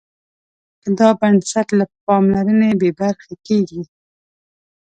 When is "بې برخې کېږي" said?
2.79-3.81